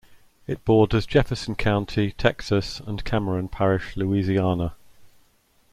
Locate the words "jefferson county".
1.05-2.09